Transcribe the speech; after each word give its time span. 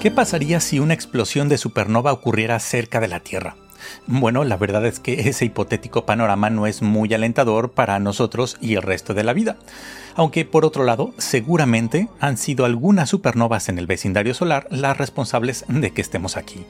¿Qué 0.00 0.12
pasaría 0.12 0.60
si 0.60 0.78
una 0.78 0.94
explosión 0.94 1.48
de 1.48 1.58
supernova 1.58 2.12
ocurriera 2.12 2.60
cerca 2.60 3.00
de 3.00 3.08
la 3.08 3.18
Tierra? 3.18 3.56
Bueno, 4.06 4.44
la 4.44 4.56
verdad 4.56 4.86
es 4.86 5.00
que 5.00 5.28
ese 5.28 5.46
hipotético 5.46 6.06
panorama 6.06 6.50
no 6.50 6.68
es 6.68 6.82
muy 6.82 7.12
alentador 7.14 7.72
para 7.72 7.98
nosotros 7.98 8.56
y 8.60 8.74
el 8.74 8.82
resto 8.82 9.12
de 9.12 9.24
la 9.24 9.32
vida. 9.32 9.56
Aunque 10.14 10.44
por 10.44 10.64
otro 10.64 10.84
lado, 10.84 11.14
seguramente 11.18 12.08
han 12.20 12.36
sido 12.36 12.64
algunas 12.64 13.08
supernovas 13.08 13.68
en 13.68 13.78
el 13.80 13.88
vecindario 13.88 14.34
solar 14.34 14.68
las 14.70 14.96
responsables 14.96 15.64
de 15.66 15.90
que 15.90 16.00
estemos 16.00 16.36
aquí 16.36 16.64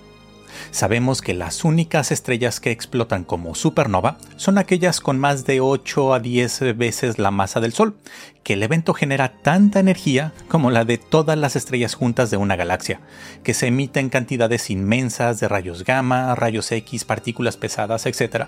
sabemos 0.71 1.23
que 1.23 1.35
las 1.35 1.65
únicas 1.65 2.12
estrellas 2.12 2.61
que 2.61 2.71
explotan 2.71 3.25
como 3.25 3.55
supernova 3.55 4.19
son 4.37 4.59
aquellas 4.59 5.01
con 5.01 5.19
más 5.19 5.45
de 5.45 5.61
8 5.61 6.15
a 6.15 6.21
10 6.21 6.77
veces 6.77 7.19
la 7.19 7.30
masa 7.30 7.61
del 7.61 7.73
Sol, 7.73 7.97
que 8.43 8.55
el 8.55 8.62
evento 8.62 8.95
genera 8.95 9.33
tanta 9.43 9.80
energía 9.80 10.33
como 10.48 10.71
la 10.71 10.84
de 10.84 10.98
todas 10.98 11.37
las 11.37 11.57
estrellas 11.57 11.95
juntas 11.95 12.30
de 12.30 12.37
una 12.37 12.57
galaxia, 12.57 13.01
que 13.43 13.55
se 13.55 13.66
emiten 13.66 14.09
cantidades 14.09 14.71
inmensas 14.71 15.41
de 15.41 15.48
rayos 15.48 15.84
gamma, 15.84 16.34
rayos 16.34 16.73
X, 16.73 17.05
partículas 17.05 17.57
pesadas, 17.57 18.07
etc. 18.07 18.46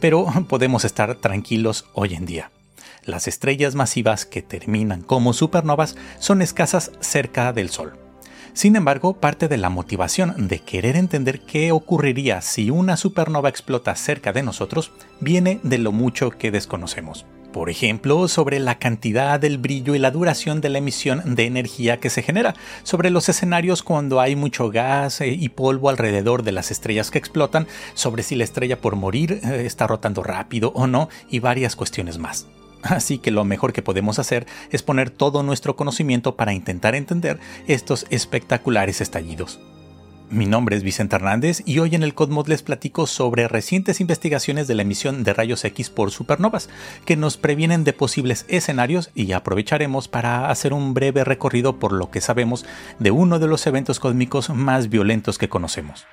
Pero 0.00 0.26
podemos 0.48 0.84
estar 0.84 1.14
tranquilos 1.16 1.86
hoy 1.92 2.14
en 2.14 2.26
día. 2.26 2.50
Las 3.04 3.28
estrellas 3.28 3.76
masivas 3.76 4.26
que 4.26 4.42
terminan 4.42 5.02
como 5.02 5.32
supernovas 5.32 5.96
son 6.18 6.42
escasas 6.42 6.90
cerca 7.00 7.52
del 7.52 7.70
Sol 7.70 8.05
sin 8.56 8.74
embargo, 8.74 9.20
parte 9.20 9.48
de 9.48 9.58
la 9.58 9.68
motivación 9.68 10.48
de 10.48 10.60
querer 10.60 10.96
entender 10.96 11.40
qué 11.40 11.72
ocurriría 11.72 12.40
si 12.40 12.70
una 12.70 12.96
supernova 12.96 13.50
explota 13.50 13.94
cerca 13.94 14.32
de 14.32 14.42
nosotros 14.42 14.92
viene 15.20 15.60
de 15.62 15.76
lo 15.76 15.92
mucho 15.92 16.30
que 16.30 16.50
desconocemos. 16.50 17.26
Por 17.52 17.68
ejemplo, 17.68 18.28
sobre 18.28 18.58
la 18.58 18.78
cantidad, 18.78 19.38
del 19.38 19.58
brillo 19.58 19.94
y 19.94 19.98
la 19.98 20.10
duración 20.10 20.62
de 20.62 20.70
la 20.70 20.78
emisión 20.78 21.34
de 21.34 21.44
energía 21.44 21.98
que 21.98 22.08
se 22.08 22.22
genera, 22.22 22.54
sobre 22.82 23.10
los 23.10 23.28
escenarios 23.28 23.82
cuando 23.82 24.22
hay 24.22 24.36
mucho 24.36 24.70
gas 24.70 25.20
eh, 25.20 25.28
y 25.28 25.50
polvo 25.50 25.90
alrededor 25.90 26.42
de 26.42 26.52
las 26.52 26.70
estrellas 26.70 27.10
que 27.10 27.18
explotan, 27.18 27.66
sobre 27.92 28.22
si 28.22 28.36
la 28.36 28.44
estrella 28.44 28.80
por 28.80 28.96
morir 28.96 29.40
eh, 29.44 29.66
está 29.66 29.86
rotando 29.86 30.22
rápido 30.22 30.72
o 30.74 30.86
no 30.86 31.10
y 31.28 31.40
varias 31.40 31.76
cuestiones 31.76 32.16
más. 32.16 32.46
Así 32.82 33.18
que 33.18 33.30
lo 33.30 33.44
mejor 33.44 33.72
que 33.72 33.82
podemos 33.82 34.18
hacer 34.18 34.46
es 34.70 34.82
poner 34.82 35.10
todo 35.10 35.42
nuestro 35.42 35.76
conocimiento 35.76 36.36
para 36.36 36.52
intentar 36.52 36.94
entender 36.94 37.38
estos 37.66 38.06
espectaculares 38.10 39.00
estallidos. 39.00 39.60
Mi 40.28 40.44
nombre 40.44 40.74
es 40.74 40.82
Vicente 40.82 41.14
Hernández 41.14 41.62
y 41.66 41.78
hoy 41.78 41.94
en 41.94 42.02
el 42.02 42.12
Cosmos 42.12 42.48
les 42.48 42.64
platico 42.64 43.06
sobre 43.06 43.46
recientes 43.46 44.00
investigaciones 44.00 44.66
de 44.66 44.74
la 44.74 44.82
emisión 44.82 45.22
de 45.22 45.32
rayos 45.32 45.64
X 45.64 45.88
por 45.88 46.10
supernovas 46.10 46.68
que 47.04 47.16
nos 47.16 47.36
previenen 47.36 47.84
de 47.84 47.92
posibles 47.92 48.44
escenarios 48.48 49.10
y 49.14 49.30
aprovecharemos 49.30 50.08
para 50.08 50.50
hacer 50.50 50.72
un 50.72 50.94
breve 50.94 51.22
recorrido 51.22 51.78
por 51.78 51.92
lo 51.92 52.10
que 52.10 52.20
sabemos 52.20 52.66
de 52.98 53.12
uno 53.12 53.38
de 53.38 53.46
los 53.46 53.68
eventos 53.68 54.00
cósmicos 54.00 54.50
más 54.50 54.88
violentos 54.88 55.38
que 55.38 55.48
conocemos. 55.48 56.06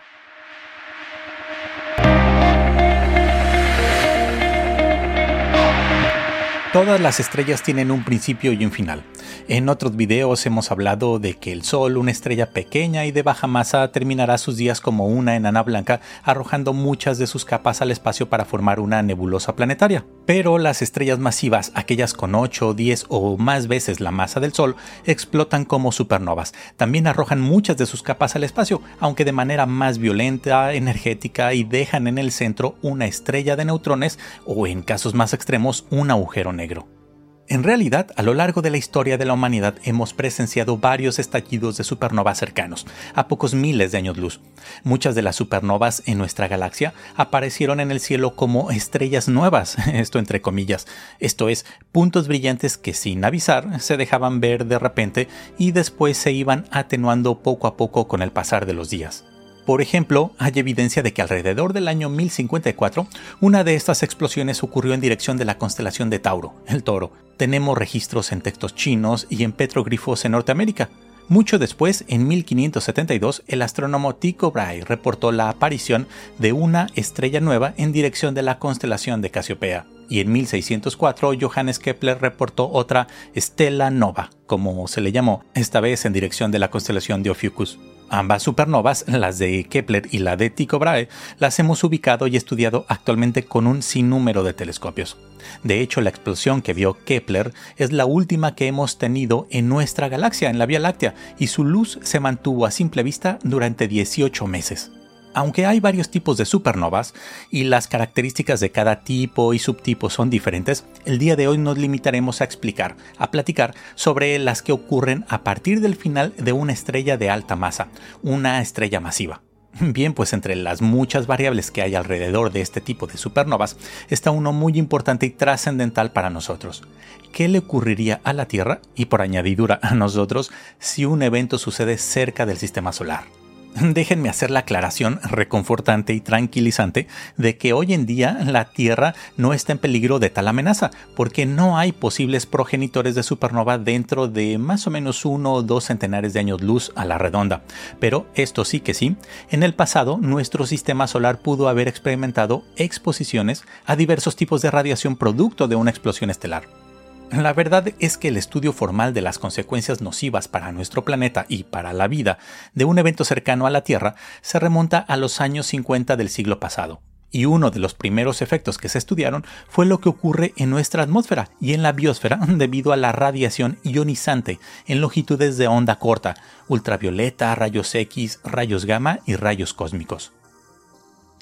Todas 6.73 6.99
las 6.99 7.19
estrellas 7.19 7.61
tienen 7.61 7.91
un 7.91 8.03
principio 8.03 8.51
y 8.51 8.65
un 8.65 8.71
final. 8.71 9.03
En 9.47 9.69
otros 9.69 9.95
videos 9.95 10.45
hemos 10.45 10.71
hablado 10.71 11.19
de 11.19 11.35
que 11.35 11.51
el 11.51 11.63
Sol, 11.63 11.97
una 11.97 12.11
estrella 12.11 12.51
pequeña 12.51 13.05
y 13.05 13.11
de 13.11 13.23
baja 13.23 13.47
masa, 13.47 13.91
terminará 13.91 14.37
sus 14.37 14.57
días 14.57 14.81
como 14.81 15.07
una 15.07 15.35
enana 15.35 15.63
blanca, 15.63 16.01
arrojando 16.23 16.73
muchas 16.73 17.17
de 17.17 17.27
sus 17.27 17.45
capas 17.45 17.81
al 17.81 17.91
espacio 17.91 18.29
para 18.29 18.45
formar 18.45 18.79
una 18.79 19.01
nebulosa 19.01 19.55
planetaria. 19.55 20.05
Pero 20.25 20.57
las 20.57 20.81
estrellas 20.81 21.19
masivas, 21.19 21.71
aquellas 21.75 22.13
con 22.13 22.35
8, 22.35 22.73
10 22.73 23.05
o 23.09 23.37
más 23.37 23.67
veces 23.67 23.99
la 23.99 24.11
masa 24.11 24.39
del 24.39 24.53
Sol, 24.53 24.75
explotan 25.05 25.65
como 25.65 25.91
supernovas. 25.91 26.53
También 26.77 27.07
arrojan 27.07 27.41
muchas 27.41 27.77
de 27.77 27.85
sus 27.85 28.03
capas 28.03 28.35
al 28.35 28.43
espacio, 28.43 28.81
aunque 28.99 29.25
de 29.25 29.31
manera 29.31 29.65
más 29.65 29.97
violenta, 29.97 30.73
energética 30.73 31.53
y 31.53 31.63
dejan 31.63 32.07
en 32.07 32.17
el 32.17 32.31
centro 32.31 32.75
una 32.81 33.05
estrella 33.05 33.55
de 33.55 33.65
neutrones 33.65 34.19
o 34.45 34.67
en 34.67 34.81
casos 34.81 35.13
más 35.13 35.33
extremos 35.33 35.85
un 35.89 36.11
agujero 36.11 36.53
negro. 36.53 37.02
En 37.49 37.63
realidad, 37.63 38.07
a 38.15 38.23
lo 38.23 38.33
largo 38.33 38.61
de 38.61 38.69
la 38.69 38.77
historia 38.77 39.17
de 39.17 39.25
la 39.25 39.33
humanidad 39.33 39.75
hemos 39.83 40.13
presenciado 40.13 40.77
varios 40.77 41.19
estallidos 41.19 41.75
de 41.75 41.83
supernovas 41.83 42.37
cercanos, 42.37 42.85
a 43.15 43.27
pocos 43.27 43.53
miles 43.53 43.91
de 43.91 43.97
años 43.97 44.17
luz. 44.17 44.39
Muchas 44.83 45.13
de 45.13 45.23
las 45.23 45.35
supernovas 45.35 46.03
en 46.05 46.17
nuestra 46.17 46.47
galaxia 46.47 46.93
aparecieron 47.17 47.81
en 47.81 47.91
el 47.91 47.99
cielo 47.99 48.37
como 48.37 48.71
estrellas 48.71 49.27
nuevas, 49.27 49.77
esto 49.93 50.19
entre 50.19 50.41
comillas, 50.41 50.87
esto 51.19 51.49
es, 51.49 51.65
puntos 51.91 52.29
brillantes 52.29 52.77
que 52.77 52.93
sin 52.93 53.25
avisar 53.25 53.81
se 53.81 53.97
dejaban 53.97 54.39
ver 54.39 54.65
de 54.65 54.79
repente 54.79 55.27
y 55.57 55.71
después 55.71 56.17
se 56.17 56.31
iban 56.31 56.65
atenuando 56.71 57.39
poco 57.39 57.67
a 57.67 57.75
poco 57.75 58.07
con 58.07 58.21
el 58.21 58.31
pasar 58.31 58.65
de 58.65 58.73
los 58.73 58.89
días. 58.89 59.25
Por 59.65 59.81
ejemplo, 59.81 60.31
hay 60.39 60.51
evidencia 60.55 61.03
de 61.03 61.13
que 61.13 61.21
alrededor 61.21 61.71
del 61.71 61.87
año 61.87 62.09
1054, 62.09 63.07
una 63.39 63.63
de 63.63 63.75
estas 63.75 64.03
explosiones 64.03 64.61
ocurrió 64.61 64.93
en 64.93 64.99
dirección 64.99 65.37
de 65.37 65.45
la 65.45 65.57
constelación 65.57 66.09
de 66.09 66.19
Tauro, 66.19 66.53
el 66.67 66.83
toro. 66.83 67.13
Tenemos 67.37 67.77
registros 67.77 68.33
en 68.33 68.41
textos 68.41 68.75
chinos 68.75 69.25
y 69.29 69.43
en 69.43 69.53
petroglifos 69.53 70.25
en 70.25 70.33
Norteamérica. 70.33 70.89
Mucho 71.29 71.59
después, 71.59 72.03
en 72.09 72.27
1572, 72.27 73.43
el 73.47 73.61
astrónomo 73.61 74.15
Tycho 74.15 74.51
Brahe 74.51 74.83
reportó 74.83 75.31
la 75.31 75.47
aparición 75.47 76.07
de 76.39 76.51
una 76.51 76.87
estrella 76.95 77.39
nueva 77.39 77.73
en 77.77 77.93
dirección 77.93 78.35
de 78.35 78.43
la 78.43 78.59
constelación 78.59 79.21
de 79.21 79.31
Casiopea. 79.31 79.85
Y 80.09 80.19
en 80.19 80.31
1604, 80.31 81.33
Johannes 81.39 81.79
Kepler 81.79 82.19
reportó 82.19 82.69
otra 82.69 83.07
Stella 83.35 83.89
Nova, 83.89 84.29
como 84.45 84.87
se 84.87 85.01
le 85.01 85.11
llamó, 85.11 85.43
esta 85.53 85.79
vez 85.79 86.05
en 86.05 86.13
dirección 86.13 86.51
de 86.51 86.59
la 86.59 86.69
constelación 86.69 87.23
de 87.23 87.29
Ophiuchus. 87.29 87.79
Ambas 88.09 88.43
supernovas, 88.43 89.05
las 89.07 89.39
de 89.39 89.63
Kepler 89.63 90.07
y 90.11 90.19
la 90.19 90.35
de 90.35 90.49
Tycho 90.49 90.77
Brahe, 90.77 91.09
las 91.39 91.57
hemos 91.57 91.83
ubicado 91.83 92.27
y 92.27 92.35
estudiado 92.35 92.85
actualmente 92.87 93.43
con 93.43 93.65
un 93.65 93.81
sinnúmero 93.81 94.43
de 94.43 94.53
telescopios. 94.53 95.17
De 95.63 95.81
hecho, 95.81 95.99
la 95.99 96.09
explosión 96.09 96.61
que 96.61 96.73
vio 96.73 96.97
Kepler 97.05 97.53
es 97.77 97.91
la 97.91 98.05
última 98.05 98.55
que 98.55 98.67
hemos 98.67 98.97
tenido 98.97 99.47
en 99.49 99.67
nuestra 99.67 100.09
galaxia, 100.09 100.49
en 100.49 100.59
la 100.59 100.65
Vía 100.65 100.79
Láctea, 100.79 101.15
y 101.39 101.47
su 101.47 101.63
luz 101.63 101.97
se 102.03 102.19
mantuvo 102.19 102.65
a 102.65 102.71
simple 102.71 103.03
vista 103.03 103.39
durante 103.43 103.87
18 103.87 104.45
meses. 104.45 104.91
Aunque 105.33 105.65
hay 105.65 105.79
varios 105.79 106.09
tipos 106.09 106.37
de 106.37 106.45
supernovas 106.45 107.13
y 107.49 107.63
las 107.63 107.87
características 107.87 108.59
de 108.59 108.71
cada 108.71 109.01
tipo 109.01 109.53
y 109.53 109.59
subtipo 109.59 110.09
son 110.09 110.29
diferentes, 110.29 110.85
el 111.05 111.17
día 111.17 111.35
de 111.35 111.47
hoy 111.47 111.57
nos 111.57 111.77
limitaremos 111.77 112.41
a 112.41 112.43
explicar, 112.43 112.95
a 113.17 113.31
platicar 113.31 113.73
sobre 113.95 114.37
las 114.39 114.61
que 114.61 114.71
ocurren 114.71 115.25
a 115.29 115.43
partir 115.43 115.81
del 115.81 115.95
final 115.95 116.33
de 116.37 116.53
una 116.53 116.73
estrella 116.73 117.17
de 117.17 117.29
alta 117.29 117.55
masa, 117.55 117.87
una 118.21 118.61
estrella 118.61 118.99
masiva. 118.99 119.41
Bien, 119.79 120.13
pues 120.13 120.33
entre 120.33 120.55
las 120.55 120.81
muchas 120.81 121.27
variables 121.27 121.71
que 121.71 121.81
hay 121.81 121.95
alrededor 121.95 122.51
de 122.51 122.61
este 122.61 122.81
tipo 122.81 123.07
de 123.07 123.17
supernovas 123.17 123.77
está 124.09 124.31
uno 124.31 124.53
muy 124.53 124.77
importante 124.77 125.25
y 125.25 125.31
trascendental 125.31 126.11
para 126.11 126.29
nosotros. 126.29 126.83
¿Qué 127.31 127.47
le 127.47 127.59
ocurriría 127.59 128.21
a 128.23 128.33
la 128.33 128.45
Tierra 128.45 128.81
y 128.95 129.05
por 129.05 129.21
añadidura 129.21 129.79
a 129.81 129.95
nosotros 129.95 130.51
si 130.77 131.05
un 131.05 131.23
evento 131.23 131.57
sucede 131.57 131.97
cerca 131.97 132.45
del 132.45 132.57
sistema 132.57 132.91
solar? 132.91 133.42
déjenme 133.81 134.29
hacer 134.29 134.51
la 134.51 134.59
aclaración 134.59 135.19
reconfortante 135.23 136.13
y 136.13 136.21
tranquilizante 136.21 137.07
de 137.37 137.57
que 137.57 137.73
hoy 137.73 137.93
en 137.93 138.05
día 138.05 138.39
la 138.45 138.65
Tierra 138.65 139.15
no 139.37 139.53
está 139.53 139.71
en 139.71 139.79
peligro 139.79 140.19
de 140.19 140.29
tal 140.29 140.47
amenaza, 140.47 140.91
porque 141.15 141.45
no 141.45 141.77
hay 141.77 141.91
posibles 141.91 142.45
progenitores 142.45 143.15
de 143.15 143.23
supernova 143.23 143.77
dentro 143.77 144.27
de 144.27 144.57
más 144.57 144.87
o 144.87 144.91
menos 144.91 145.25
uno 145.25 145.53
o 145.53 145.63
dos 145.63 145.85
centenares 145.85 146.33
de 146.33 146.39
años 146.39 146.61
luz 146.61 146.91
a 146.95 147.05
la 147.05 147.17
redonda. 147.17 147.63
Pero 147.99 148.27
esto 148.35 148.65
sí 148.65 148.79
que 148.79 148.93
sí, 148.93 149.15
en 149.49 149.63
el 149.63 149.73
pasado 149.73 150.17
nuestro 150.17 150.65
sistema 150.65 151.07
solar 151.07 151.39
pudo 151.39 151.67
haber 151.67 151.87
experimentado 151.87 152.63
exposiciones 152.75 153.63
a 153.85 153.95
diversos 153.95 154.35
tipos 154.35 154.61
de 154.61 154.71
radiación 154.71 155.15
producto 155.15 155.67
de 155.67 155.75
una 155.75 155.91
explosión 155.91 156.29
estelar. 156.29 156.82
La 157.31 157.53
verdad 157.53 157.93
es 157.99 158.17
que 158.17 158.27
el 158.27 158.37
estudio 158.37 158.73
formal 158.73 159.13
de 159.13 159.21
las 159.21 159.39
consecuencias 159.39 160.01
nocivas 160.01 160.47
para 160.47 160.71
nuestro 160.71 161.03
planeta 161.03 161.45
y 161.49 161.63
para 161.63 161.91
la 161.93 162.07
vida 162.07 162.37
de 162.75 162.85
un 162.85 162.99
evento 162.99 163.25
cercano 163.25 163.65
a 163.65 163.71
la 163.71 163.83
Tierra 163.83 164.15
se 164.41 164.59
remonta 164.59 164.99
a 164.99 165.17
los 165.17 165.41
años 165.41 165.65
50 165.67 166.15
del 166.15 166.29
siglo 166.29 166.59
pasado. 166.59 167.01
Y 167.31 167.45
uno 167.45 167.71
de 167.71 167.79
los 167.79 167.95
primeros 167.95 168.43
efectos 168.43 168.77
que 168.77 168.89
se 168.89 168.99
estudiaron 168.99 169.43
fue 169.67 169.87
lo 169.87 169.99
que 169.99 170.09
ocurre 170.09 170.53
en 170.55 170.69
nuestra 170.69 171.01
atmósfera 171.01 171.49
y 171.59 171.73
en 171.73 171.81
la 171.81 171.91
biosfera 171.91 172.39
debido 172.47 172.93
a 172.93 172.97
la 172.97 173.11
radiación 173.11 173.79
ionizante 173.83 174.59
en 174.85 175.01
longitudes 175.01 175.57
de 175.57 175.67
onda 175.67 175.97
corta, 175.97 176.35
ultravioleta, 176.67 177.55
rayos 177.55 177.95
X, 177.95 178.39
rayos 178.43 178.85
gamma 178.85 179.21
y 179.25 179.35
rayos 179.35 179.73
cósmicos. 179.73 180.33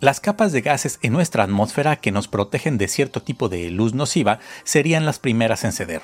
Las 0.02 0.20
capas 0.20 0.52
de 0.52 0.62
gases 0.62 0.98
en 1.04 1.14
nuestra 1.14 1.44
atmósfera 1.44 1.98
que 1.98 2.12
nos 2.12 2.28
protegen 2.28 2.80
de 2.80 2.88
cierto 2.88 3.22
tipo 3.22 3.50
de 3.50 3.70
luz 3.70 3.94
nociva 3.94 4.40
serían 4.64 5.06
las 5.06 5.20
primeras 5.20 5.64
en 5.64 5.74
ceder. 5.74 6.02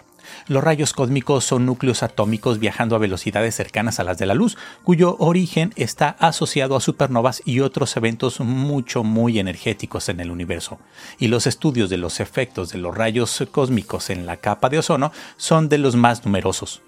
Los 0.48 0.64
rayos 0.64 0.94
cósmicos 0.94 1.46
son 1.46 1.66
núcleos 1.66 2.04
atómicos 2.04 2.60
viajando 2.60 2.96
a 2.96 3.00
velocidades 3.00 3.56
cercanas 3.56 4.00
a 4.00 4.04
las 4.04 4.20
de 4.20 4.28
la 4.28 4.36
luz, 4.36 4.56
cuyo 4.84 5.16
origen 5.18 5.74
está 5.78 6.10
asociado 6.20 6.76
a 6.76 6.80
supernovas 6.80 7.42
y 7.44 7.62
otros 7.62 7.98
eventos 7.98 8.40
mucho 8.40 9.04
muy 9.04 9.40
energéticos 9.40 10.10
en 10.10 10.20
el 10.20 10.30
universo. 10.30 10.78
Y 11.18 11.30
los 11.30 11.48
estudios 11.48 11.90
de 11.90 11.98
los 11.98 12.20
efectos 12.20 12.70
de 12.70 12.78
los 12.78 12.96
rayos 12.96 13.48
cósmicos 13.52 14.12
en 14.12 14.28
la 14.28 14.38
capa 14.38 14.70
de 14.70 14.78
ozono 14.78 15.12
son 15.38 15.70
de 15.70 15.80
los 15.80 15.96
más 15.96 16.24
numerosos. 16.24 16.84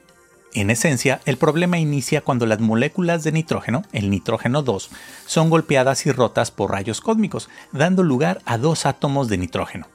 En 0.54 0.72
esencia, 0.72 1.22
el 1.25 1.38
problema 1.38 1.78
inicia 1.78 2.22
cuando 2.22 2.48
las 2.48 2.60
moléculas 2.60 3.24
de 3.24 3.31
nitrógeno, 3.31 3.84
el 3.92 4.10
nitrógeno 4.10 4.63
2, 4.63 4.90
son 5.28 5.50
golpeadas 5.50 6.07
y 6.07 6.12
rotas 6.12 6.50
por 6.50 6.72
rayos 6.72 7.01
cósmicos, 7.01 7.50
dando 7.72 8.01
lugar 8.04 8.42
a 8.46 8.57
dos 8.57 8.88
átomos 8.88 9.30
de 9.30 9.38
nitrógeno. 9.38 9.88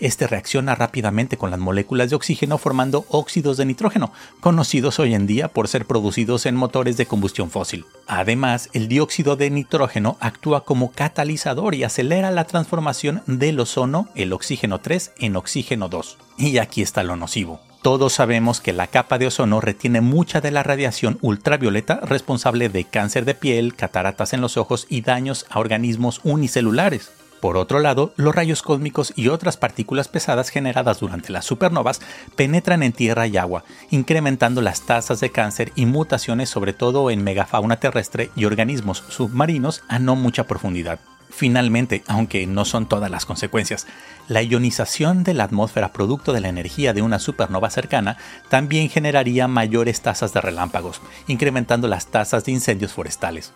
Este 0.00 0.26
reacciona 0.26 0.74
rápidamente 0.74 1.36
con 1.36 1.50
las 1.50 1.60
moléculas 1.60 2.10
de 2.10 2.16
oxígeno 2.16 2.58
formando 2.58 3.04
óxidos 3.08 3.56
de 3.56 3.66
nitrógeno, 3.66 4.12
conocidos 4.40 4.98
hoy 4.98 5.14
en 5.14 5.26
día 5.26 5.48
por 5.48 5.68
ser 5.68 5.86
producidos 5.86 6.46
en 6.46 6.56
motores 6.56 6.96
de 6.96 7.06
combustión 7.06 7.50
fósil. 7.50 7.84
Además, 8.06 8.70
el 8.72 8.88
dióxido 8.88 9.36
de 9.36 9.50
nitrógeno 9.50 10.16
actúa 10.20 10.64
como 10.64 10.90
catalizador 10.90 11.74
y 11.74 11.84
acelera 11.84 12.30
la 12.30 12.44
transformación 12.44 13.22
del 13.26 13.60
ozono, 13.60 14.08
el 14.14 14.32
oxígeno 14.32 14.80
3, 14.80 15.12
en 15.18 15.36
oxígeno 15.36 15.88
2. 15.88 16.18
Y 16.38 16.58
aquí 16.58 16.82
está 16.82 17.02
lo 17.02 17.16
nocivo. 17.16 17.60
Todos 17.82 18.12
sabemos 18.12 18.60
que 18.60 18.74
la 18.74 18.88
capa 18.88 19.16
de 19.16 19.26
ozono 19.26 19.62
retiene 19.62 20.02
mucha 20.02 20.42
de 20.42 20.50
la 20.50 20.62
radiación 20.62 21.16
ultravioleta 21.22 22.00
responsable 22.02 22.68
de 22.68 22.84
cáncer 22.84 23.24
de 23.24 23.34
piel, 23.34 23.74
cataratas 23.74 24.34
en 24.34 24.42
los 24.42 24.58
ojos 24.58 24.86
y 24.90 25.00
daños 25.00 25.46
a 25.48 25.60
organismos 25.60 26.20
unicelulares. 26.22 27.10
Por 27.40 27.56
otro 27.56 27.78
lado, 27.78 28.12
los 28.16 28.34
rayos 28.34 28.60
cósmicos 28.60 29.14
y 29.16 29.28
otras 29.28 29.56
partículas 29.56 30.08
pesadas 30.08 30.50
generadas 30.50 31.00
durante 31.00 31.32
las 31.32 31.46
supernovas 31.46 32.02
penetran 32.36 32.82
en 32.82 32.92
tierra 32.92 33.26
y 33.26 33.38
agua, 33.38 33.64
incrementando 33.90 34.60
las 34.60 34.82
tasas 34.82 35.20
de 35.20 35.30
cáncer 35.30 35.72
y 35.74 35.86
mutaciones 35.86 36.50
sobre 36.50 36.74
todo 36.74 37.10
en 37.10 37.24
megafauna 37.24 37.80
terrestre 37.80 38.30
y 38.36 38.44
organismos 38.44 39.04
submarinos 39.08 39.84
a 39.88 39.98
no 39.98 40.16
mucha 40.16 40.44
profundidad. 40.46 41.00
Finalmente, 41.30 42.02
aunque 42.06 42.46
no 42.46 42.64
son 42.64 42.86
todas 42.86 43.10
las 43.10 43.24
consecuencias, 43.24 43.86
la 44.28 44.42
ionización 44.42 45.24
de 45.24 45.34
la 45.34 45.44
atmósfera 45.44 45.92
producto 45.92 46.32
de 46.32 46.40
la 46.40 46.48
energía 46.48 46.92
de 46.92 47.02
una 47.02 47.18
supernova 47.18 47.70
cercana 47.70 48.18
también 48.48 48.90
generaría 48.90 49.48
mayores 49.48 50.02
tasas 50.02 50.32
de 50.32 50.40
relámpagos, 50.40 51.00
incrementando 51.28 51.88
las 51.88 52.08
tasas 52.08 52.44
de 52.44 52.52
incendios 52.52 52.92
forestales. 52.92 53.52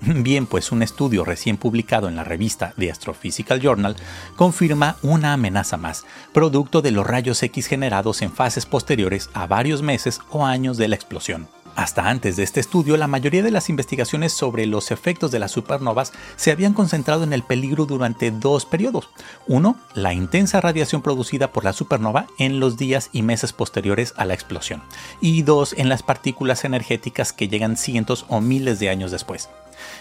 Bien, 0.00 0.46
pues 0.46 0.72
un 0.72 0.82
estudio 0.82 1.24
recién 1.24 1.56
publicado 1.56 2.08
en 2.08 2.16
la 2.16 2.24
revista 2.24 2.74
The 2.78 2.90
Astrophysical 2.90 3.60
Journal 3.60 3.96
confirma 4.36 4.96
una 5.02 5.32
amenaza 5.32 5.76
más, 5.76 6.04
producto 6.32 6.82
de 6.82 6.90
los 6.90 7.06
rayos 7.06 7.42
X 7.42 7.66
generados 7.66 8.22
en 8.22 8.30
fases 8.30 8.66
posteriores 8.66 9.30
a 9.32 9.46
varios 9.46 9.82
meses 9.82 10.20
o 10.30 10.44
años 10.44 10.76
de 10.76 10.88
la 10.88 10.96
explosión. 10.96 11.48
Hasta 11.76 12.08
antes 12.08 12.36
de 12.36 12.42
este 12.42 12.58
estudio, 12.58 12.96
la 12.96 13.06
mayoría 13.06 13.42
de 13.42 13.50
las 13.50 13.68
investigaciones 13.68 14.32
sobre 14.32 14.64
los 14.64 14.90
efectos 14.90 15.30
de 15.30 15.38
las 15.38 15.50
supernovas 15.50 16.14
se 16.36 16.50
habían 16.50 16.72
concentrado 16.72 17.22
en 17.22 17.34
el 17.34 17.42
peligro 17.42 17.84
durante 17.84 18.30
dos 18.30 18.64
periodos. 18.64 19.10
Uno, 19.46 19.76
la 19.92 20.14
intensa 20.14 20.62
radiación 20.62 21.02
producida 21.02 21.52
por 21.52 21.64
la 21.64 21.74
supernova 21.74 22.28
en 22.38 22.60
los 22.60 22.78
días 22.78 23.10
y 23.12 23.20
meses 23.20 23.52
posteriores 23.52 24.14
a 24.16 24.24
la 24.24 24.32
explosión. 24.32 24.82
Y 25.20 25.42
dos, 25.42 25.74
en 25.76 25.90
las 25.90 26.02
partículas 26.02 26.64
energéticas 26.64 27.34
que 27.34 27.46
llegan 27.46 27.76
cientos 27.76 28.24
o 28.28 28.40
miles 28.40 28.78
de 28.80 28.88
años 28.88 29.10
después. 29.10 29.50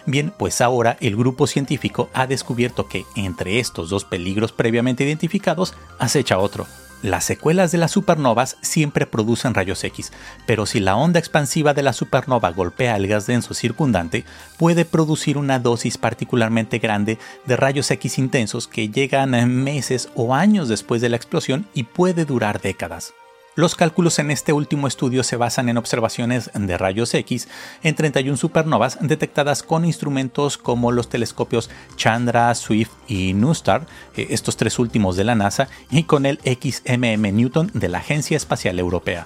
Bien, 0.06 0.34
pues 0.38 0.62
ahora 0.62 0.96
el 1.02 1.18
grupo 1.18 1.46
científico 1.46 2.10
ha 2.14 2.26
descubierto 2.26 2.88
que 2.88 3.06
entre 3.16 3.60
estos 3.60 3.90
dos 3.90 4.06
peligros 4.06 4.54
previamente 4.54 5.04
identificados 5.04 5.74
acecha 6.00 6.38
otro. 6.38 6.68
Las 7.06 7.24
secuelas 7.24 7.72
de 7.72 7.78
las 7.78 7.92
supernovas 7.92 8.58
siempre 8.62 9.06
producen 9.06 9.54
rayos 9.54 9.84
X, 9.84 10.12
pero 10.48 10.66
si 10.66 10.80
la 10.80 10.96
onda 10.96 11.20
expansiva 11.20 11.76
de 11.76 11.84
la 11.84 11.94
supernova 11.94 12.50
golpea 12.50 12.96
el 12.96 13.06
gas 13.06 13.28
denso 13.28 13.54
circundante, 13.54 14.26
puede 14.58 14.86
producir 14.86 15.38
una 15.38 15.60
dosis 15.60 16.00
particularmente 16.00 16.80
grande 16.80 17.20
de 17.46 17.58
rayos 17.58 17.92
X 17.92 18.18
intensos 18.18 18.68
que 18.68 18.90
llegan 18.90 19.30
meses 19.64 20.10
o 20.16 20.34
años 20.34 20.68
después 20.68 21.00
de 21.00 21.10
la 21.10 21.18
explosión 21.18 21.68
y 21.76 21.84
puede 21.84 22.26
durar 22.26 22.60
décadas. 22.60 23.14
Los 23.58 23.76
cálculos 23.76 24.20
en 24.20 24.32
este 24.32 24.52
último 24.52 24.86
estudio 24.86 25.24
se 25.24 25.38
basan 25.38 25.70
en 25.70 25.78
observaciones 25.78 26.52
de 26.54 26.78
rayos 26.78 27.14
X 27.14 27.48
en 27.84 27.96
31 27.96 28.36
supernovas 28.36 28.98
detectadas 29.00 29.64
con 29.64 29.86
instrumentos 29.86 30.58
como 30.58 30.92
los 30.92 31.08
telescopios 31.08 31.70
Chandra, 31.96 32.54
Swift 32.54 32.92
y 33.08 33.34
NuSTAR, 33.34 33.88
eh, 34.18 34.28
estos 34.32 34.58
tres 34.58 34.78
últimos 34.78 35.16
de 35.16 35.24
la 35.24 35.36
NASA, 35.36 35.70
y 35.90 36.04
con 36.04 36.26
el 36.26 36.40
XMM 36.44 37.34
Newton 37.34 37.72
de 37.74 37.88
la 37.88 38.00
Agencia 38.00 38.36
Espacial 38.36 38.78
Europea. 38.78 39.26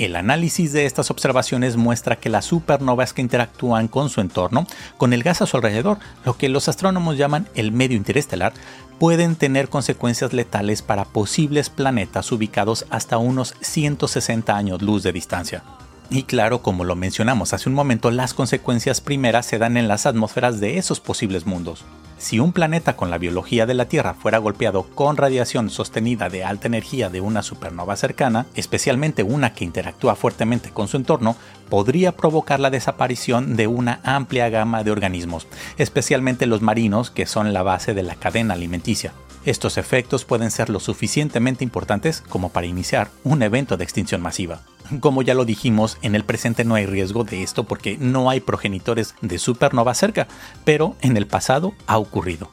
El 0.00 0.16
análisis 0.16 0.72
de 0.72 0.86
estas 0.86 1.10
observaciones 1.10 1.76
muestra 1.76 2.16
que 2.16 2.30
las 2.30 2.46
supernovas 2.46 3.12
que 3.12 3.20
interactúan 3.20 3.86
con 3.86 4.08
su 4.08 4.22
entorno, 4.22 4.66
con 4.96 5.12
el 5.12 5.22
gas 5.22 5.42
a 5.42 5.46
su 5.46 5.58
alrededor, 5.58 5.98
lo 6.24 6.38
que 6.38 6.48
los 6.48 6.70
astrónomos 6.70 7.18
llaman 7.18 7.46
el 7.54 7.70
medio 7.70 7.98
interestelar, 7.98 8.54
pueden 8.98 9.36
tener 9.36 9.68
consecuencias 9.68 10.32
letales 10.32 10.80
para 10.80 11.04
posibles 11.04 11.68
planetas 11.68 12.32
ubicados 12.32 12.86
hasta 12.88 13.18
unos 13.18 13.54
160 13.60 14.56
años 14.56 14.80
luz 14.80 15.02
de 15.02 15.12
distancia. 15.12 15.64
Y 16.08 16.22
claro, 16.22 16.62
como 16.62 16.84
lo 16.84 16.96
mencionamos 16.96 17.52
hace 17.52 17.68
un 17.68 17.74
momento, 17.74 18.10
las 18.10 18.32
consecuencias 18.32 19.02
primeras 19.02 19.44
se 19.44 19.58
dan 19.58 19.76
en 19.76 19.86
las 19.86 20.06
atmósferas 20.06 20.60
de 20.60 20.78
esos 20.78 20.98
posibles 20.98 21.44
mundos. 21.44 21.84
Si 22.20 22.38
un 22.38 22.52
planeta 22.52 22.96
con 22.96 23.10
la 23.10 23.16
biología 23.16 23.64
de 23.64 23.72
la 23.72 23.86
Tierra 23.86 24.12
fuera 24.12 24.36
golpeado 24.36 24.82
con 24.82 25.16
radiación 25.16 25.70
sostenida 25.70 26.28
de 26.28 26.44
alta 26.44 26.66
energía 26.66 27.08
de 27.08 27.22
una 27.22 27.42
supernova 27.42 27.96
cercana, 27.96 28.44
especialmente 28.54 29.22
una 29.22 29.54
que 29.54 29.64
interactúa 29.64 30.14
fuertemente 30.14 30.68
con 30.68 30.86
su 30.86 30.98
entorno, 30.98 31.34
podría 31.70 32.12
provocar 32.12 32.60
la 32.60 32.68
desaparición 32.68 33.56
de 33.56 33.68
una 33.68 34.00
amplia 34.04 34.50
gama 34.50 34.84
de 34.84 34.90
organismos, 34.90 35.46
especialmente 35.78 36.44
los 36.44 36.60
marinos 36.60 37.10
que 37.10 37.24
son 37.24 37.54
la 37.54 37.62
base 37.62 37.94
de 37.94 38.02
la 38.02 38.16
cadena 38.16 38.52
alimenticia. 38.52 39.14
Estos 39.46 39.78
efectos 39.78 40.26
pueden 40.26 40.50
ser 40.50 40.68
lo 40.68 40.78
suficientemente 40.78 41.64
importantes 41.64 42.20
como 42.28 42.50
para 42.50 42.66
iniciar 42.66 43.08
un 43.24 43.42
evento 43.42 43.78
de 43.78 43.84
extinción 43.84 44.20
masiva. 44.20 44.60
Como 44.98 45.22
ya 45.22 45.34
lo 45.34 45.44
dijimos, 45.44 45.98
en 46.02 46.16
el 46.16 46.24
presente 46.24 46.64
no 46.64 46.74
hay 46.74 46.86
riesgo 46.86 47.22
de 47.22 47.44
esto 47.44 47.64
porque 47.64 47.96
no 47.98 48.28
hay 48.28 48.40
progenitores 48.40 49.14
de 49.20 49.38
supernova 49.38 49.94
cerca, 49.94 50.26
pero 50.64 50.96
en 51.00 51.16
el 51.16 51.28
pasado 51.28 51.74
ha 51.86 51.98
ocurrido 51.98 52.50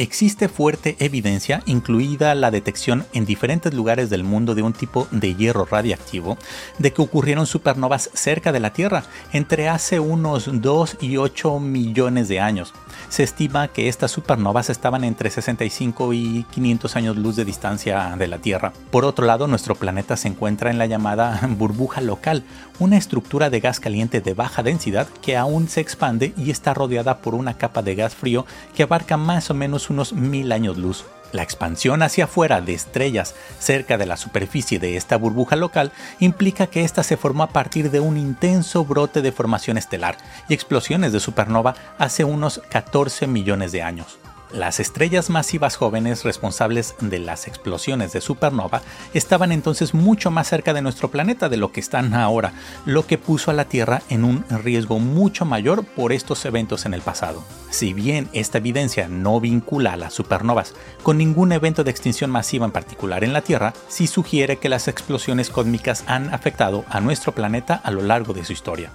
existe 0.00 0.48
fuerte 0.48 0.96
evidencia, 0.98 1.62
incluida 1.66 2.34
la 2.34 2.50
detección 2.50 3.04
en 3.12 3.26
diferentes 3.26 3.74
lugares 3.74 4.08
del 4.08 4.24
mundo 4.24 4.54
de 4.54 4.62
un 4.62 4.72
tipo 4.72 5.06
de 5.10 5.34
hierro 5.34 5.66
radiactivo, 5.66 6.38
de 6.78 6.94
que 6.94 7.02
ocurrieron 7.02 7.46
supernovas 7.46 8.08
cerca 8.14 8.50
de 8.50 8.60
la 8.60 8.72
Tierra 8.72 9.04
entre 9.34 9.68
hace 9.68 10.00
unos 10.00 10.48
2 10.50 10.96
y 11.02 11.18
8 11.18 11.60
millones 11.60 12.28
de 12.28 12.40
años. 12.40 12.72
Se 13.10 13.22
estima 13.22 13.68
que 13.68 13.88
estas 13.88 14.10
supernovas 14.10 14.70
estaban 14.70 15.04
entre 15.04 15.28
65 15.28 16.14
y 16.14 16.46
500 16.50 16.96
años 16.96 17.16
luz 17.16 17.36
de 17.36 17.44
distancia 17.44 18.16
de 18.16 18.26
la 18.26 18.38
Tierra. 18.38 18.72
Por 18.90 19.04
otro 19.04 19.26
lado, 19.26 19.48
nuestro 19.48 19.74
planeta 19.74 20.16
se 20.16 20.28
encuentra 20.28 20.70
en 20.70 20.78
la 20.78 20.86
llamada 20.86 21.40
burbuja 21.58 22.00
local, 22.00 22.42
una 22.78 22.96
estructura 22.96 23.50
de 23.50 23.60
gas 23.60 23.80
caliente 23.80 24.22
de 24.22 24.32
baja 24.32 24.62
densidad 24.62 25.08
que 25.20 25.36
aún 25.36 25.68
se 25.68 25.82
expande 25.82 26.32
y 26.38 26.50
está 26.50 26.72
rodeada 26.72 27.18
por 27.18 27.34
una 27.34 27.58
capa 27.58 27.82
de 27.82 27.94
gas 27.94 28.14
frío 28.14 28.46
que 28.74 28.84
abarca 28.84 29.18
más 29.18 29.50
o 29.50 29.54
unos 29.90 30.12
mil 30.12 30.52
años 30.52 30.78
luz. 30.78 31.04
La 31.32 31.42
expansión 31.42 32.02
hacia 32.02 32.24
afuera 32.24 32.60
de 32.60 32.74
estrellas 32.74 33.34
cerca 33.58 33.98
de 33.98 34.06
la 34.06 34.16
superficie 34.16 34.78
de 34.78 34.96
esta 34.96 35.16
burbuja 35.16 35.54
local 35.54 35.92
implica 36.18 36.66
que 36.66 36.82
ésta 36.82 37.02
se 37.02 37.16
formó 37.16 37.44
a 37.44 37.50
partir 37.50 37.90
de 37.90 38.00
un 38.00 38.16
intenso 38.16 38.84
brote 38.84 39.22
de 39.22 39.30
formación 39.30 39.78
estelar 39.78 40.16
y 40.48 40.54
explosiones 40.54 41.12
de 41.12 41.20
supernova 41.20 41.76
hace 41.98 42.24
unos 42.24 42.60
14 42.70 43.26
millones 43.26 43.70
de 43.70 43.82
años. 43.82 44.18
Las 44.52 44.80
estrellas 44.80 45.30
masivas 45.30 45.76
jóvenes 45.76 46.24
responsables 46.24 46.96
de 47.00 47.20
las 47.20 47.46
explosiones 47.46 48.12
de 48.12 48.20
supernova 48.20 48.82
estaban 49.14 49.52
entonces 49.52 49.94
mucho 49.94 50.32
más 50.32 50.48
cerca 50.48 50.74
de 50.74 50.82
nuestro 50.82 51.08
planeta 51.08 51.48
de 51.48 51.56
lo 51.56 51.70
que 51.70 51.78
están 51.78 52.14
ahora, 52.14 52.52
lo 52.84 53.06
que 53.06 53.16
puso 53.16 53.52
a 53.52 53.54
la 53.54 53.66
Tierra 53.66 54.02
en 54.08 54.24
un 54.24 54.44
riesgo 54.48 54.98
mucho 54.98 55.44
mayor 55.44 55.84
por 55.84 56.12
estos 56.12 56.44
eventos 56.46 56.84
en 56.84 56.94
el 56.94 57.00
pasado. 57.00 57.44
Si 57.70 57.92
bien 57.92 58.28
esta 58.32 58.58
evidencia 58.58 59.06
no 59.08 59.38
vincula 59.40 59.92
a 59.92 59.96
las 59.96 60.14
supernovas 60.14 60.74
con 61.04 61.18
ningún 61.18 61.52
evento 61.52 61.84
de 61.84 61.92
extinción 61.92 62.30
masiva 62.32 62.66
en 62.66 62.72
particular 62.72 63.22
en 63.22 63.32
la 63.32 63.42
Tierra, 63.42 63.72
sí 63.86 64.08
sugiere 64.08 64.56
que 64.56 64.68
las 64.68 64.88
explosiones 64.88 65.48
cósmicas 65.50 66.02
han 66.08 66.34
afectado 66.34 66.84
a 66.88 67.00
nuestro 67.00 67.32
planeta 67.32 67.80
a 67.84 67.92
lo 67.92 68.02
largo 68.02 68.32
de 68.32 68.44
su 68.44 68.52
historia. 68.52 68.90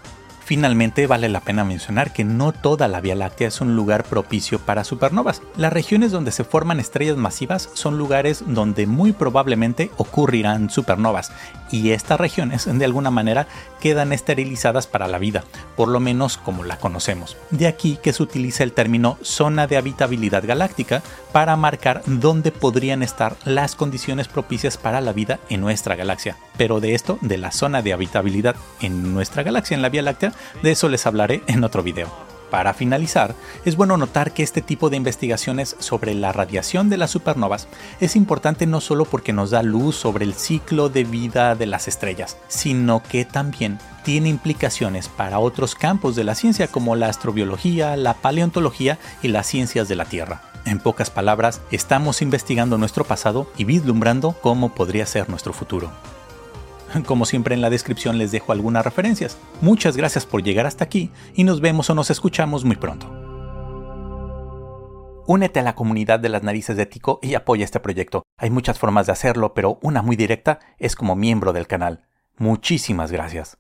Finalmente, 0.46 1.08
vale 1.08 1.28
la 1.28 1.40
pena 1.40 1.64
mencionar 1.64 2.14
que 2.14 2.24
no 2.24 2.52
toda 2.52 2.88
la 2.88 3.02
Vía 3.02 3.16
Láctea 3.16 3.48
es 3.48 3.62
un 3.62 3.76
lugar 3.76 4.04
propicio 4.04 4.60
para 4.60 4.84
supernovas. 4.84 5.42
Las 5.58 5.74
regiones 5.74 6.12
donde 6.12 6.32
se 6.32 6.44
forman 6.44 6.80
estrellas 6.80 7.18
masivas 7.18 7.68
son 7.74 7.98
lugares 7.98 8.44
donde 8.46 8.86
muy 8.86 9.12
probablemente 9.12 9.90
ocurrirán 9.98 10.70
supernovas, 10.70 11.32
y 11.72 11.92
estas 11.92 12.20
regiones 12.20 12.70
de 12.72 12.86
alguna 12.86 13.10
manera 13.10 13.48
quedan 13.82 14.14
esterilizadas 14.14 14.86
para 14.86 15.08
la 15.08 15.18
vida, 15.18 15.44
por 15.76 15.88
lo 15.88 16.00
menos 16.00 16.38
como 16.38 16.64
la 16.64 16.78
conocemos. 16.78 17.36
De 17.50 17.66
aquí 17.66 17.98
que 18.02 18.14
se 18.14 18.22
utiliza 18.22 18.64
el 18.64 18.72
término 18.72 19.18
zona 19.24 19.66
de 19.66 19.78
habitabilidad 19.78 20.46
galáctica 20.46 21.02
para 21.32 21.56
marcar 21.56 22.04
dónde 22.06 22.52
podrían 22.52 23.02
estar 23.02 23.36
las 23.46 23.76
condiciones 23.76 24.28
propicias 24.28 24.78
para 24.78 25.02
la 25.02 25.12
vida 25.12 25.40
en 25.50 25.62
nuestra 25.62 25.96
galaxia. 25.96 26.38
Pero 26.56 26.80
de 26.80 26.94
esto, 26.94 27.18
de 27.22 27.38
la 27.38 27.52
zona 27.52 27.82
de 27.82 27.94
habitabilidad 27.94 28.56
en 28.80 29.14
nuestra 29.14 29.42
galaxia, 29.42 29.76
en 29.76 29.82
la 29.82 29.90
Vía 29.90 30.04
Láctea, 30.04 30.34
de 30.64 30.72
eso 30.72 30.90
les 30.90 31.06
hablaré 31.06 31.44
en 31.48 31.64
otro 31.64 31.84
video. 31.84 32.26
Para 32.50 32.74
finalizar, 32.74 33.36
es 33.66 33.76
bueno 33.76 33.98
notar 33.98 34.32
que 34.32 34.44
este 34.44 34.62
tipo 34.62 34.90
de 34.90 34.98
investigaciones 34.98 35.76
sobre 35.80 36.14
la 36.14 36.32
radiación 36.32 36.90
de 36.90 36.98
las 36.98 37.12
supernovas 37.12 37.68
es 38.00 38.16
importante 38.16 38.66
no 38.66 38.82
solo 38.82 39.06
porque 39.06 39.34
nos 39.34 39.50
da 39.50 39.64
luz 39.64 39.96
sobre 39.96 40.26
el 40.26 40.36
ciclo 40.36 40.90
de 40.90 41.04
vida 41.04 41.56
de 41.56 41.66
las 41.66 41.88
estrellas, 41.88 42.38
sino 42.48 43.02
que 43.04 43.26
también 43.26 43.80
tiene 44.04 44.30
implicaciones 44.30 45.10
para 45.10 45.40
otros 45.40 45.76
campos 45.76 46.16
de 46.16 46.24
la 46.24 46.36
ciencia 46.36 46.68
como 46.68 46.96
la 46.96 47.08
astrobiología, 47.08 47.98
la 47.98 48.14
paleontología 48.14 49.00
y 49.22 49.30
las 49.30 49.48
ciencias 49.48 49.88
de 49.88 49.96
la 49.96 50.06
Tierra. 50.06 50.44
En 50.66 50.80
pocas 50.80 51.10
palabras, 51.10 51.62
estamos 51.72 52.22
investigando 52.22 52.78
nuestro 52.78 53.04
pasado 53.04 53.52
y 53.58 53.66
vislumbrando 53.66 54.34
cómo 54.42 54.74
podría 54.74 55.06
ser 55.06 55.30
nuestro 55.30 55.52
futuro. 55.52 55.92
Como 57.06 57.26
siempre 57.26 57.56
en 57.56 57.62
la 57.62 57.70
descripción 57.70 58.18
les 58.18 58.32
dejo 58.32 58.52
algunas 58.52 58.86
referencias. 58.86 59.38
Muchas 59.62 59.98
gracias 59.98 60.26
por 60.26 60.44
llegar 60.44 60.66
hasta 60.66 60.84
aquí 60.84 61.12
y 61.34 61.44
nos 61.44 61.62
vemos 61.62 61.90
o 61.90 61.96
nos 61.96 62.10
escuchamos 62.10 62.66
muy 62.66 62.76
pronto. 62.76 63.12
Únete 65.28 65.60
a 65.60 65.64
la 65.64 65.76
comunidad 65.76 66.20
de 66.20 66.30
las 66.30 66.44
narices 66.44 66.78
de 66.78 66.86
Tico 66.86 67.20
y 67.22 67.34
apoya 67.34 67.66
este 67.66 67.80
proyecto. 67.80 68.24
Hay 68.38 68.52
muchas 68.52 68.78
formas 68.78 69.08
de 69.08 69.14
hacerlo, 69.14 69.56
pero 69.56 69.80
una 69.82 70.04
muy 70.04 70.16
directa 70.16 70.60
es 70.78 70.96
como 70.96 71.16
miembro 71.16 71.52
del 71.52 71.66
canal. 71.66 72.06
Muchísimas 72.38 73.12
gracias. 73.12 73.58